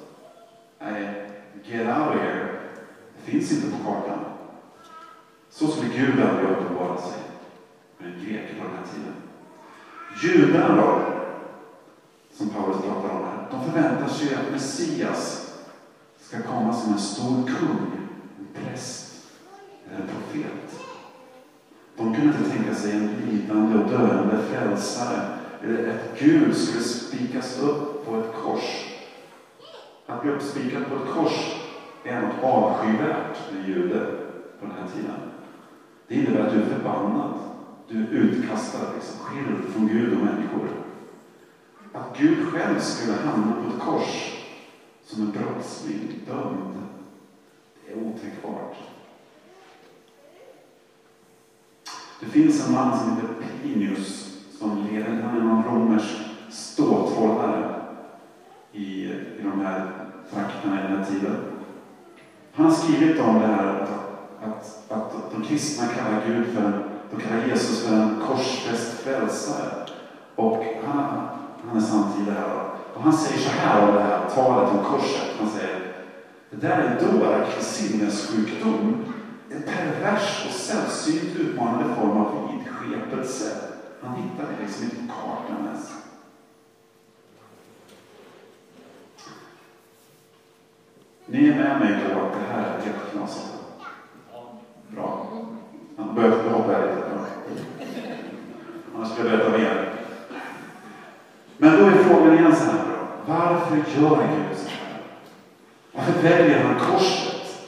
nej, 0.80 1.22
Get 1.64 1.88
out 1.88 2.16
of 2.16 2.22
here. 2.22 2.60
Det 3.16 3.32
finns 3.32 3.52
inte 3.52 3.78
på 3.78 3.84
kartan. 3.84 4.20
Så 5.50 5.68
skulle 5.68 5.81
Gud 5.96 6.22
aldrig 6.22 6.50
uppenbara 6.50 6.98
sig 7.02 7.20
för 7.98 8.06
en 8.06 8.26
grek 8.26 8.58
på 8.58 8.64
den 8.64 8.76
här 8.78 8.86
tiden. 8.94 9.14
Judarna 10.24 10.76
då, 10.76 11.02
som 12.34 12.50
Paulus 12.50 12.82
pratar 12.82 13.10
om 13.10 13.24
här, 13.24 13.48
de 13.52 13.72
förväntar 13.72 14.08
sig 14.08 14.36
att 14.36 14.52
Messias 14.52 15.54
ska 16.20 16.42
komma 16.42 16.74
som 16.74 16.94
en 16.94 17.00
stor 17.00 17.48
kung, 17.48 18.08
en 18.40 18.64
präst 18.64 19.24
eller 19.88 20.02
en 20.02 20.08
profet. 20.08 20.80
De 21.98 22.16
kunde 22.16 22.38
inte 22.38 22.50
tänka 22.50 22.76
sig 22.76 22.92
en 22.92 23.08
lidande 23.08 23.84
och 23.84 23.90
döende 23.90 24.38
frälsare 24.44 25.22
eller 25.64 25.90
att 25.90 26.20
Gud 26.20 26.58
skulle 26.58 26.84
spikas 26.84 27.60
upp 27.60 28.06
på 28.06 28.16
ett 28.16 28.34
kors 28.44 28.92
att 30.12 30.22
bli 30.22 30.32
uppspikad 30.32 30.84
på 30.90 30.96
ett 30.96 31.14
kors 31.14 31.56
är 32.04 32.22
något 32.22 32.44
avskyvärt 32.44 33.38
för 33.38 33.58
en 33.58 33.66
jude 33.66 34.06
på 34.60 34.66
den 34.66 34.76
här 34.76 34.88
tiden. 34.96 35.31
Det 36.08 36.16
innebär 36.16 36.48
att 36.48 36.54
du 36.54 36.62
är 36.62 36.66
förbannad. 36.66 37.34
Du 37.88 38.04
är 38.04 38.08
utkastad, 38.08 38.94
liksom, 38.96 39.20
skild 39.20 39.74
från 39.74 39.88
Gud 39.88 40.14
och 40.14 40.26
människor. 40.26 40.70
Att 41.94 42.18
Gud 42.18 42.48
själv 42.48 42.80
skulle 42.80 43.18
hamna 43.18 43.52
på 43.52 43.70
ett 43.70 43.80
kors 43.80 44.38
som 45.06 45.22
en 45.22 45.32
brottsling, 45.32 46.20
dömd, 46.28 46.74
det 47.86 47.92
är 47.92 47.98
otänkbart. 47.98 48.76
Det 52.20 52.26
finns 52.26 52.68
en 52.68 52.74
man 52.74 53.00
som 53.00 53.16
heter 53.16 53.34
Plinius 53.62 54.38
som 54.60 54.88
lever, 54.92 55.22
han 55.22 55.38
är 55.38 55.44
någon 55.44 55.64
romersk 55.64 56.16
ståthållare 56.50 57.76
i, 58.72 59.06
i 59.06 59.42
de 59.44 59.62
här 59.62 59.92
trakterna 60.34 60.80
i 60.80 60.84
den 60.84 60.98
här 60.98 61.06
tiden. 61.06 61.38
Han 62.52 62.66
har 62.66 62.74
skrivit 62.74 63.20
om 63.20 63.40
det 63.40 63.48
här 63.48 63.88
att, 64.44 64.92
att, 64.92 65.32
de 65.32 65.44
kristna 65.44 65.88
kallar 65.88 66.22
Gud 66.28 66.54
för, 66.54 66.88
de 67.12 67.22
kallar 67.22 67.46
Jesus 67.48 67.86
för 67.86 67.96
en 67.96 68.22
korsfäst 68.28 69.00
frälsare. 69.00 69.86
Och 70.36 70.66
han, 70.86 71.28
han 71.68 71.78
är 71.78 71.82
samtida 71.82 72.32
här. 72.32 72.72
Och 72.94 73.02
han 73.02 73.14
säger 73.14 73.40
så 73.40 73.50
här 73.50 73.88
om 73.88 73.96
det 73.96 74.02
här 74.02 74.30
talet 74.30 74.72
om 74.72 74.84
korset. 74.84 75.28
Han 75.40 75.50
säger 75.50 75.92
det 76.50 76.68
där 76.68 76.80
är 76.80 76.98
en 76.98 77.20
dåraktig 77.20 77.64
sinnessjukdom. 77.64 79.06
En 79.52 79.64
pervers 79.64 80.46
och 80.48 80.54
sällsynt 80.54 81.36
utmanande 81.40 81.96
form 81.96 82.18
av 82.18 82.52
vidskepelse. 82.52 83.58
Han 84.02 84.16
hittar 84.16 84.44
det 84.44 84.64
liksom 84.64 84.84
inte 84.84 84.96
på 84.96 85.14
kartan 85.14 85.68
ens. 85.68 85.92
Ni 91.26 91.50
är 91.50 91.56
med 91.56 91.80
mig 91.80 92.00
på 92.04 92.20
att 92.20 92.34
det 92.34 92.54
här 92.54 92.64
är 92.64 92.82
helt 92.82 93.12
knasigt? 93.12 93.61
Bra. 94.96 95.28
Han 95.98 96.16
börjar 96.16 96.32
typ 96.32 96.52
hoppa 96.52 96.72
här 96.72 96.88
lite. 96.88 97.12
Annars 98.96 99.12
ska 99.12 99.22
jag 99.22 99.32
berätta 99.32 99.58
mer. 99.58 99.94
Men 101.58 101.80
då 101.80 101.86
är 101.86 101.92
frågan 101.92 102.38
igen 102.38 102.56
så 102.56 102.66
här. 102.66 102.82
Varför 103.26 103.76
gör 103.76 104.16
Gud 104.16 104.58
så 104.58 104.70
här? 104.70 105.02
Varför 105.92 106.22
väljer 106.22 106.64
han 106.64 106.80
korset? 106.80 107.68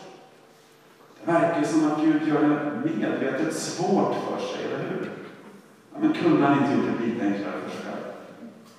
Det 1.26 1.32
verkar 1.32 1.64
som 1.64 1.92
att 1.92 2.02
Gud 2.02 2.28
gör 2.28 2.42
det 2.42 2.90
medvetet 2.90 3.56
svårt 3.56 4.16
för 4.16 4.46
sig, 4.48 4.66
eller 4.66 4.90
hur? 4.90 5.12
Ja, 5.94 5.98
men 6.00 6.14
kunde 6.14 6.48
han 6.48 6.58
inte 6.58 6.74
gjort 6.74 7.00
det 7.00 7.06
lite 7.06 7.26
enklare 7.26 7.54
för 7.64 7.70
sig 7.70 7.86
själv? 7.86 8.04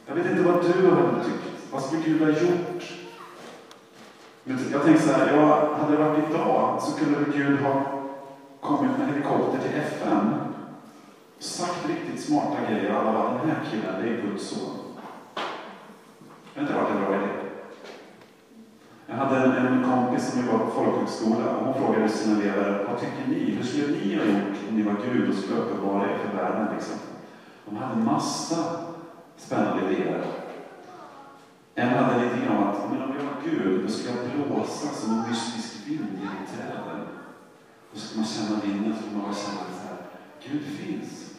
Jag 0.06 0.14
vet 0.14 0.30
inte 0.30 0.42
vad 0.42 0.64
du 0.64 0.90
hade 0.90 1.24
tyckt. 1.24 1.72
Vad 1.72 1.82
skulle 1.82 2.02
Gud 2.02 2.20
ha 2.22 2.28
gjort? 2.28 2.92
Men 4.44 4.58
jag 4.72 4.82
tänker 4.82 5.02
så 5.02 5.12
här, 5.12 5.36
ja, 5.36 5.76
hade 5.80 5.96
det 5.96 6.04
varit 6.04 6.30
idag 6.30 6.82
så 6.82 6.98
kunde 6.98 7.18
väl 7.18 7.32
Gud 7.32 7.60
ha 7.60 8.03
kommit 8.64 8.98
med 8.98 9.08
helikopter 9.08 9.58
till 9.58 9.80
FN 9.80 10.34
sagt 11.38 11.88
riktigt 11.88 12.24
smarta 12.24 12.56
grejer. 12.70 12.90
Alla 12.90 13.12
bara, 13.12 13.38
den 13.38 13.50
här 13.50 13.60
killen, 13.70 14.02
det 14.02 14.08
är 14.08 14.22
Guds 14.22 14.48
son. 14.48 14.76
Det 16.54 16.60
har 16.60 16.62
inte 16.62 16.74
varit 16.74 16.90
en 16.90 17.04
bra 17.04 17.14
idé. 17.14 17.28
Jag 19.06 19.14
hade 19.14 19.36
en, 19.36 19.66
en 19.66 19.90
kompis 19.90 20.30
som 20.30 20.46
jobbade 20.46 20.64
på 20.64 20.70
folkhögskola 20.70 21.50
och 21.50 21.66
hon 21.66 21.74
frågade 21.74 22.08
sina 22.08 22.40
elever, 22.40 22.86
vad 22.88 23.00
tycker 23.00 23.28
ni? 23.28 23.50
Hur 23.50 23.64
skulle 23.64 23.98
ni 23.98 24.16
ha 24.16 24.24
gjort 24.24 24.56
om 24.68 24.76
ni 24.76 24.82
var 24.82 24.96
Gud 25.04 25.28
och 25.28 25.34
skulle 25.34 25.60
uppenbara 25.60 26.10
er 26.10 26.18
för 26.18 26.36
världen? 26.36 26.74
Liksom? 26.74 26.96
De 27.64 27.76
hade 27.76 28.02
massa 28.02 28.56
spännande 29.36 29.92
idéer. 29.92 30.24
En 31.74 31.88
hade 31.88 32.24
lite 32.24 32.46
grann 32.46 32.62
att 32.62 32.90
men 32.90 33.02
om 33.02 33.14
jag 33.18 33.24
var 33.24 33.42
Gud, 33.44 33.82
då 33.82 33.88
skulle 33.92 34.14
jag 34.14 34.48
blåsa 34.48 34.94
som 34.94 35.12
en 35.12 35.30
mystisk 35.30 35.86
vind 35.86 36.08
genom 36.20 36.46
träden. 36.56 37.13
Då 37.94 38.00
skulle 38.00 38.20
man 38.20 38.28
känna 38.28 38.60
vinden, 38.60 38.96
skulle 38.96 39.22
man 39.22 39.34
känna 39.34 39.58
så 39.58 39.86
här, 39.88 39.96
Gud 40.48 40.62
finns. 40.64 41.34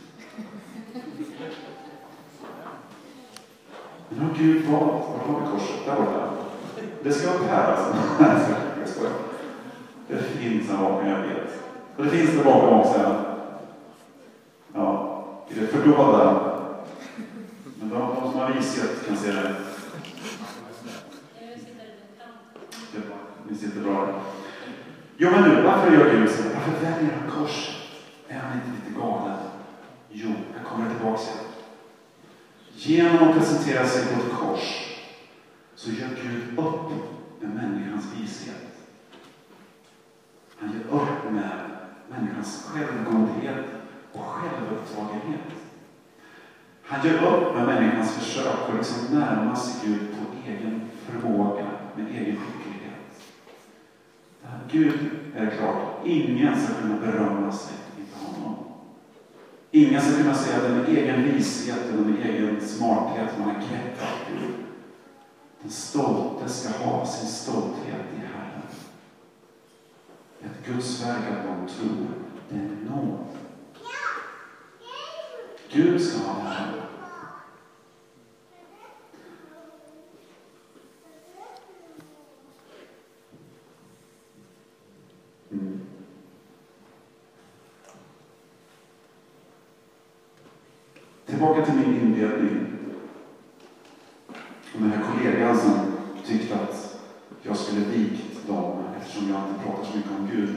Men 4.09 4.19
har 4.19 4.35
Gud 4.37 4.65
valt? 4.65 4.83
Var 4.83 5.33
har 5.33 5.41
vi 5.41 5.51
korset? 5.51 5.85
Där 5.85 5.95
borta. 5.95 6.29
Det 7.03 7.13
ska 7.13 7.27
vara 7.31 7.47
Per 7.47 7.71
alltså. 7.71 7.95
Jag 8.79 8.89
skojar. 8.89 9.13
Det 10.07 10.17
finns 10.17 10.69
en 10.69 10.81
vapen, 10.81 11.09
jag 11.09 11.19
vet. 11.19 11.63
Och 11.97 12.03
det 12.03 12.09
finns 12.09 12.37
det 12.37 12.43
bakom 12.43 12.79
också. 12.79 13.25
Ja, 14.73 15.23
i 15.49 15.53
det 15.53 15.67
fördolda. 15.67 16.51
Men 17.79 17.89
de, 17.89 17.99
de 17.99 18.31
som 18.31 18.39
har 18.39 18.53
vishet 18.53 19.07
kan 19.07 19.17
se 19.17 19.31
det. 19.31 19.55
Ni 23.49 23.55
sitter 23.55 23.81
bra. 23.81 24.21
Jo, 25.17 25.31
men 25.31 25.49
nu, 25.49 25.61
varför 25.61 25.91
gör 25.91 26.11
Gud 26.11 26.29
så? 26.29 26.43
Varför 26.43 26.71
väljer 26.71 27.17
han 27.19 27.31
kors? 27.31 27.85
Är 28.27 28.39
han 28.39 28.53
inte 28.53 28.67
lite 28.67 28.99
galen? 28.99 29.37
Jo, 30.09 30.31
jag 30.57 30.65
kommer 30.65 30.89
tillbaka 30.89 31.21
till. 31.21 31.45
Genom 32.73 33.29
att 33.29 33.35
presentera 33.37 33.85
sig 33.85 34.13
på 34.13 34.21
ett 34.21 34.33
kors 34.33 34.95
så 35.75 35.91
gör 35.91 36.09
Gud 36.23 36.59
upp 36.59 36.91
med 37.41 37.55
människans 37.55 38.05
vishet. 38.15 38.65
Han 40.57 40.71
gör 40.71 41.01
upp 41.01 41.31
med 41.31 41.49
människans 42.09 42.69
självgodhet 42.69 43.65
och 44.13 44.25
självupptagenhet. 44.25 45.41
Han 46.83 47.07
gör 47.07 47.35
upp 47.35 47.55
med 47.55 47.65
människans 47.65 48.15
försök 48.15 48.69
att 48.69 48.75
liksom 48.75 49.19
närma 49.19 49.55
sig 49.55 49.89
Gud 49.89 49.99
på 50.11 50.49
egen 50.49 50.89
förmåga, 51.05 51.65
med 51.95 52.07
egen 52.07 52.35
skicklighet. 52.35 52.64
Gud 54.75 55.09
är 55.35 55.49
klart, 55.49 56.05
ingen 56.05 56.61
ska 56.61 56.73
kunna 56.73 56.99
berömma 56.99 57.51
sig 57.51 57.75
inför 57.99 58.25
honom. 58.25 58.55
Ingen 59.71 60.01
ska 60.01 60.17
kunna 60.17 60.35
säga 60.35 60.57
att 60.57 60.63
det 60.63 60.69
med 60.69 60.89
egen 60.89 61.23
vishet 61.23 61.85
eller 61.91 62.03
med 62.03 62.25
egen 62.25 62.61
smarthet 62.61 63.39
man 63.39 63.47
har 63.47 63.53
greppat 63.53 64.17
Gud. 64.31 64.55
Den 65.61 65.71
stolte 65.71 66.49
ska 66.49 66.83
ha 66.83 67.05
sin 67.05 67.29
stolthet 67.29 68.05
i 68.15 68.19
Herren. 68.19 68.61
Ett 70.43 70.67
Guds 70.67 71.05
verk 71.05 71.23
att 71.31 71.45
man 71.45 71.67
tror, 71.67 72.07
det 72.49 72.55
är 72.55 72.95
nåd. 72.95 73.25
Gud 75.71 76.01
ska 76.01 76.27
ha 76.27 76.43
det 76.43 76.49
här. 76.49 76.85
Mm. 85.51 85.81
Tillbaka 91.25 91.65
till 91.65 91.73
min 91.73 92.01
inledning. 92.01 92.65
Och 94.73 94.81
den 94.81 94.91
här 94.91 95.03
kollegan 95.11 95.57
som 95.57 95.79
tyckte 96.25 96.55
att 96.55 96.99
jag 97.41 97.57
skulle 97.57 97.85
vikt 97.85 98.47
dem 98.47 98.83
eftersom 98.99 99.29
jag 99.29 99.41
inte 99.49 99.63
pratar 99.63 99.85
så 99.85 99.97
mycket 99.97 100.11
om 100.11 100.29
Gud. 100.31 100.55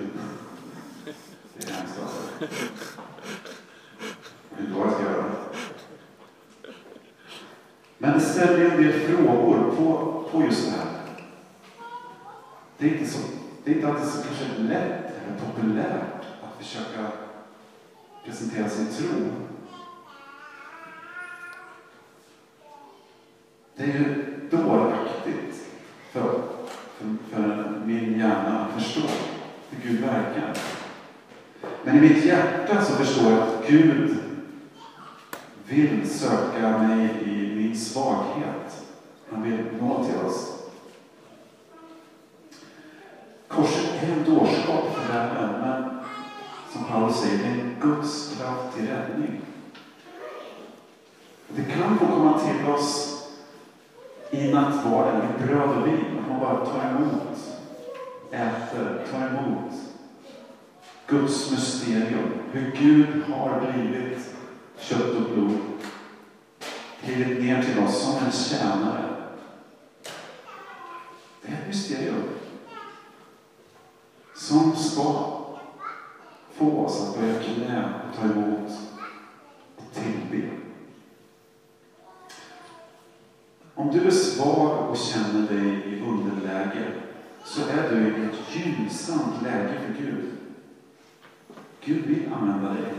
Det 1.60 1.70
är 1.70 1.74
hemskt 1.74 1.98
alltså. 2.02 2.44
Inte 4.60 4.72
vad 4.72 4.86
jag 4.86 4.94
ska 4.94 5.02
göra. 5.02 5.24
Men 7.98 8.12
det 8.12 8.20
ställer 8.20 8.70
en 8.70 8.82
del 8.82 8.92
frågor 8.92 9.76
på, 9.76 10.24
på 10.30 10.42
just 10.44 10.64
det 10.64 10.70
här. 10.70 10.86
Det 12.78 12.86
är 12.86 12.92
inte, 12.98 13.10
så, 13.10 13.18
det 13.64 13.70
är 13.70 13.74
inte 13.74 13.88
alltid 13.88 14.08
så 14.08 14.22
kanske 14.22 14.62
lätt 14.62 15.04
eller 15.04 15.38
populärt 15.46 16.24
att 16.42 16.64
försöka 16.64 17.06
presentera 18.24 18.68
sin 18.68 18.86
tro. 18.86 19.30
Det 23.76 23.84
är 23.84 23.86
ju 23.86 24.24
dåraktigt 24.50 25.66
för, 26.12 26.42
för, 26.98 27.16
för 27.30 27.82
min 27.84 28.18
hjärna 28.18 28.66
att 28.66 28.82
förstå 28.82 29.08
hur 29.70 29.90
Gud 29.90 30.00
verkar. 30.00 30.54
Men 31.88 31.96
i 31.96 32.01
mitt 32.01 32.24
hjärta 32.24 32.85
så 32.85 32.92
förstår 32.92 33.33
jag 33.33 33.42
att 33.42 33.68
Gud 33.68 34.16
vill 35.68 36.11
söka 36.11 36.79
mig 36.79 37.11
i 37.27 37.55
min 37.57 37.77
svaghet. 37.77 38.87
Han 39.31 39.42
vill 39.42 39.59
nå 39.81 40.05
till 40.05 40.27
oss. 40.27 40.62
Korset 43.48 44.03
är 44.03 44.12
en 44.12 44.35
dårskap 44.35 44.94
för 44.94 45.12
världen, 45.12 45.61
men 45.61 45.98
som 46.72 46.85
Paulus 46.85 47.16
säger, 47.16 47.38
det 47.38 47.61
är 47.61 47.81
Guds 47.81 48.37
kraft 48.37 48.77
till 48.77 48.88
räddning. 48.88 49.40
Det 51.48 51.62
kan 51.62 51.98
få 51.98 52.07
komma 52.07 52.38
till 52.38 52.72
oss 52.72 53.22
i 54.31 54.53
nattvarden, 54.53 55.22
i 55.22 55.46
bröd 55.46 55.70
och 55.70 55.87
vin. 55.87 56.05
Att 56.18 56.31
man 56.31 56.40
bara 56.40 56.66
tar 56.66 56.90
emot, 56.90 57.38
äter, 58.33 59.07
tar 59.12 59.27
emot 59.27 59.88
Guds 61.08 61.50
mysterium. 61.50 62.32
Hur 62.52 62.70
Gud 62.70 63.22
har 63.22 63.60
blivit 63.60 64.34
kött 64.78 65.14
och 65.14 65.34
blod. 65.34 65.58
Klivit 67.02 67.42
ner 67.42 67.62
till 67.62 67.78
oss 67.78 68.02
som 68.02 68.26
en 68.26 68.32
tjänare. 68.32 69.04
Det 71.42 71.48
är 71.48 71.52
ett 71.52 71.66
mysterium. 71.66 72.22
Som 74.34 74.76
ska 74.76 75.36
få 76.54 76.84
oss 76.84 77.02
att 77.02 77.20
börja 77.20 77.42
knä 77.42 77.92
och 78.08 78.16
ta 78.16 78.24
emot 78.24 78.70
och 79.76 79.94
tillbe. 79.94 80.48
Om 83.74 83.90
du 83.90 84.06
är 84.06 84.10
svag 84.10 84.90
och 84.90 84.96
känner 84.96 85.48
dig 85.48 85.68
i 85.68 86.00
underläge 86.00 86.92
så 87.44 87.60
är 87.60 87.90
du 87.90 88.06
i 88.06 88.26
ett 88.26 88.56
gynnsamt 88.56 89.42
läge 89.42 89.80
för 89.86 90.02
Gud. 90.02 90.38
Gud 91.88 92.07
vill 92.07 92.33
använda 92.33 92.72
dig. 92.72 92.94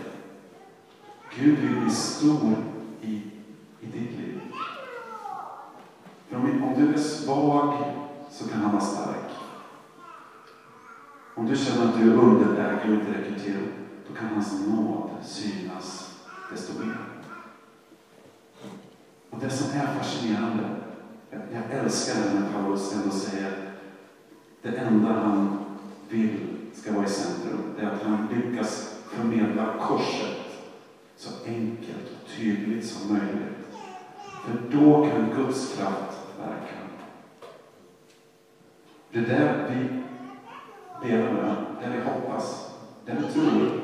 Gud 1.35 1.59
vill 1.59 1.81
bli 1.81 1.89
stor 1.89 2.55
i, 3.01 3.13
i 3.79 3.85
ditt 3.85 4.19
liv. 4.19 4.41
För 6.27 6.35
om, 6.35 6.63
om 6.63 6.73
du 6.77 6.93
är 6.93 6.97
svag 6.97 7.73
så 8.31 8.49
kan 8.49 8.61
han 8.61 8.71
vara 8.71 8.81
stark. 8.81 9.31
Om 11.35 11.45
du 11.45 11.55
känner 11.55 11.87
att 11.87 11.99
du 11.99 12.11
är 12.11 12.15
underläge 12.15 12.81
och 12.83 12.93
inte 12.93 13.11
räcker 13.11 13.39
till, 13.39 13.67
då 14.07 14.13
kan 14.13 14.29
hans 14.29 14.67
nåd 14.67 15.09
synas 15.23 16.15
desto 16.51 16.79
mer. 16.79 16.97
Och 19.29 19.39
det 19.39 19.49
som 19.49 19.79
är 19.79 19.97
fascinerande, 19.97 20.69
jag, 21.29 21.41
jag 21.53 21.79
älskar 21.79 22.21
det 22.23 22.39
när 22.39 22.51
Paulus 22.51 22.93
ändå 22.93 23.09
säger 23.09 23.73
det 24.61 24.77
enda 24.77 25.13
han 25.13 25.57
vill 26.09 26.58
ska 26.73 26.93
vara 26.93 27.05
i 27.05 27.09
centrum, 27.09 27.73
det 27.77 27.85
är 27.85 27.91
att 27.91 28.03
han 28.03 28.27
lyckas 28.33 28.99
förmedla 29.09 29.73
korset 29.81 30.39
så 31.15 31.29
enkelt 31.45 32.11
och 32.11 32.29
tydligt 32.29 32.85
som 32.85 33.13
möjligt. 33.13 33.59
För 34.45 34.77
då 34.77 35.09
kan 35.09 35.29
Guds 35.35 35.75
kraft 35.75 36.17
verka. 36.39 36.75
Det 39.11 39.19
är 39.19 39.23
det 39.23 39.65
vi 39.69 39.99
ber 41.01 41.29
om, 41.29 41.65
det 41.81 41.89
vi 41.89 42.01
hoppas, 42.01 42.75
det 43.05 43.11
vi 43.11 43.33
tror 43.33 43.81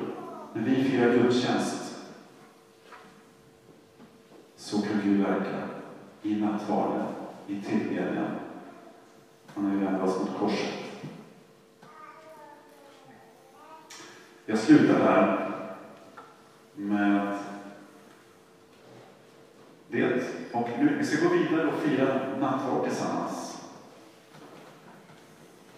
när 0.54 0.62
vi 0.62 0.84
firar 0.84 1.14
gudstjänst. 1.14 1.96
Så 4.56 4.82
kan 4.82 5.02
Gud 5.04 5.22
verka 5.22 5.58
i 6.22 6.36
nattvarden, 6.36 7.06
i 7.48 7.62
tillbedjan 7.62 8.28
och 9.54 9.64
när 9.64 9.72
vi 9.72 9.86
vänder 9.86 10.04
oss 10.04 10.20
mot 10.20 10.38
korset. 10.40 10.85
Jag 14.46 14.60
slutar 14.60 15.00
här 15.00 15.52
med 16.76 17.30
att 17.30 17.42
det. 19.88 20.24
Och 20.52 20.70
nu, 20.80 20.96
vi 20.98 21.06
ska 21.06 21.28
gå 21.28 21.34
vidare 21.34 21.68
och 21.68 21.80
fira 21.80 22.20
nattvard 22.40 22.84
tillsammans. 22.84 23.64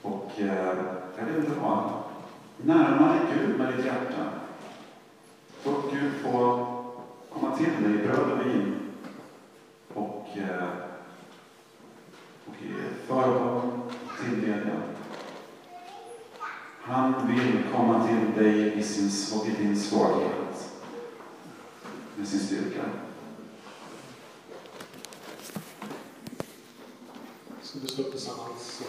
Och 0.01 0.31
eh, 0.37 0.75
jag 1.17 1.25
vill 1.25 1.49
dra 1.49 2.03
närmare 2.57 3.19
Gud 3.33 3.59
med 3.59 3.73
ditt 3.73 3.85
hjärta. 3.85 4.29
Låt 5.65 5.91
Gud 5.91 6.11
få 6.23 6.65
komma 7.33 7.57
till 7.57 7.83
dig 7.83 7.93
i 7.93 8.07
bröd 8.07 8.31
och 8.31 8.45
vin. 8.45 8.75
Och, 9.93 10.27
eh, 10.37 10.67
och 12.45 12.55
förbön, 13.07 13.81
tillbedjan. 14.19 14.86
Han 16.87 17.27
vill 17.27 17.63
komma 17.75 18.07
till 18.07 18.43
dig 18.43 18.79
i, 18.79 18.83
sin, 18.83 19.11
i 19.45 19.63
din 19.63 19.79
svaghet 19.79 20.71
med 22.15 22.27
sin 22.27 22.39
styrka. 22.39 22.81
Ska 27.61 27.79
vi 27.79 27.87
stå 27.87 28.01
upp 28.01 28.11
tillsammans? 28.11 28.81